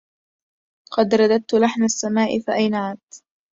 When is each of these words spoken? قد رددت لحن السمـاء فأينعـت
قد 0.91 1.15
رددت 1.15 1.53
لحن 1.55 1.83
السمـاء 1.83 2.39
فأينعـت 2.39 3.19